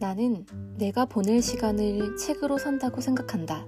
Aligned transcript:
나는 0.00 0.46
내가 0.76 1.06
보낼 1.06 1.42
시간을 1.42 2.16
책으로 2.16 2.56
산다고 2.56 3.00
생각한다. 3.00 3.66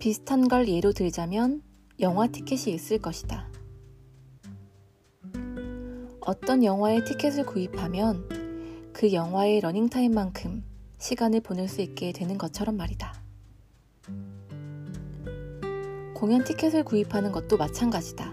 비슷한 0.00 0.48
걸 0.48 0.68
예로 0.68 0.92
들자면 0.92 1.62
영화 2.00 2.26
티켓이 2.26 2.74
있을 2.74 2.98
것이다. 2.98 3.48
어떤 6.20 6.64
영화의 6.64 7.04
티켓을 7.04 7.46
구입하면 7.46 8.28
그 8.92 9.12
영화의 9.12 9.60
러닝타임만큼 9.60 10.64
시간을 10.98 11.40
보낼 11.40 11.68
수 11.68 11.80
있게 11.80 12.10
되는 12.12 12.36
것처럼 12.36 12.76
말이다. 12.76 13.14
공연 16.14 16.42
티켓을 16.42 16.82
구입하는 16.82 17.30
것도 17.30 17.56
마찬가지다. 17.56 18.32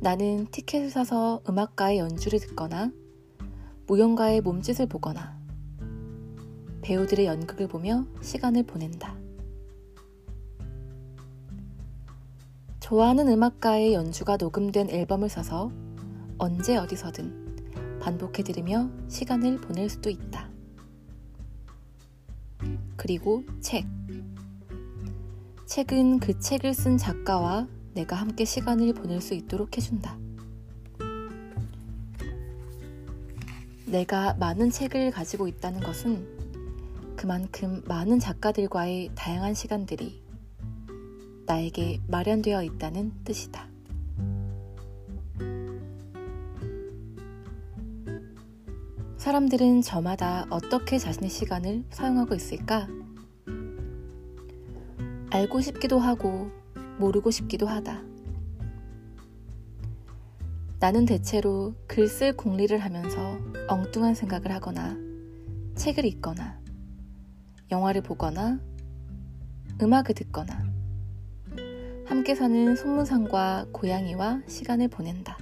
나는 0.00 0.46
티켓을 0.50 0.90
사서 0.90 1.42
음악가의 1.46 1.98
연주를 1.98 2.38
듣거나 2.40 2.90
무용가의 3.88 4.42
몸짓을 4.42 4.86
보거나 4.86 5.36
배우들의 6.82 7.24
연극을 7.24 7.68
보며 7.68 8.06
시간을 8.20 8.64
보낸다. 8.64 9.16
좋아하는 12.80 13.28
음악가의 13.28 13.94
연주가 13.94 14.36
녹음된 14.36 14.90
앨범을 14.90 15.30
사서 15.30 15.72
언제 16.36 16.76
어디서든 16.76 17.98
반복해 18.00 18.42
들으며 18.42 18.90
시간을 19.08 19.60
보낼 19.60 19.88
수도 19.88 20.10
있다. 20.10 20.50
그리고 22.96 23.44
책. 23.60 23.86
책은 25.66 26.20
그 26.20 26.38
책을 26.38 26.74
쓴 26.74 26.98
작가와 26.98 27.66
내가 27.94 28.16
함께 28.16 28.44
시간을 28.44 28.92
보낼 28.92 29.20
수 29.20 29.32
있도록 29.34 29.76
해준다. 29.76 30.18
내가 33.90 34.34
많은 34.34 34.70
책을 34.70 35.10
가지고 35.10 35.48
있다는 35.48 35.80
것은 35.80 36.26
그만큼 37.16 37.82
많은 37.88 38.18
작가들과의 38.18 39.12
다양한 39.14 39.54
시간들이 39.54 40.22
나에게 41.46 42.00
마련되어 42.06 42.62
있다는 42.64 43.12
뜻이다. 43.24 43.66
사람들은 49.16 49.80
저마다 49.80 50.46
어떻게 50.50 50.98
자신의 50.98 51.30
시간을 51.30 51.84
사용하고 51.90 52.34
있을까? 52.34 52.86
알고 55.30 55.62
싶기도 55.62 55.98
하고 55.98 56.50
모르고 56.98 57.30
싶기도 57.30 57.66
하다. 57.66 58.02
나는 60.80 61.06
대체로 61.06 61.74
글 61.88 62.08
쓸 62.08 62.36
공리를 62.36 62.78
하면서 62.78 63.38
엉뚱한 63.68 64.14
생각을 64.14 64.52
하거나 64.52 64.96
책을 65.74 66.04
읽거나 66.04 66.60
영화를 67.70 68.00
보거나 68.00 68.60
음악을 69.82 70.14
듣거나 70.14 70.68
함께 72.06 72.34
사는 72.34 72.76
손문상과 72.76 73.66
고양이와 73.72 74.42
시간을 74.46 74.88
보낸다. 74.88 75.36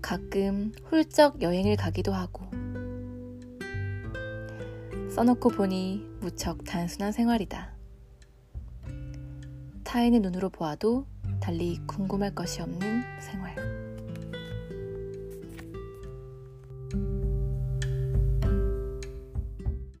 가끔 0.00 0.72
훌쩍 0.84 1.42
여행을 1.42 1.76
가기도 1.76 2.12
하고 2.12 2.44
써놓고 5.10 5.50
보니 5.50 6.06
무척 6.20 6.64
단순한 6.64 7.12
생활이다. 7.12 7.74
타인의 9.84 10.20
눈으로 10.20 10.48
보아도 10.48 11.06
달리 11.42 11.80
궁금할 11.86 12.34
것이 12.34 12.62
없는 12.62 13.02
생활. 13.20 13.81